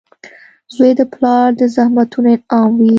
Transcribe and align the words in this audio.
•زوی 0.75 0.91
د 0.99 1.01
پلار 1.13 1.47
د 1.59 1.61
زحمتونو 1.75 2.27
انعام 2.35 2.71
وي. 2.79 2.89